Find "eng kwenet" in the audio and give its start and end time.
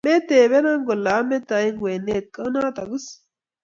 1.65-2.25